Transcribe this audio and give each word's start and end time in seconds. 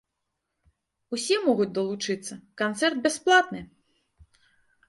Усе 1.17 1.35
могуць 1.47 1.69
далучыцца, 1.77 2.33
канцэрт 2.63 2.97
бясплатны! 3.07 3.61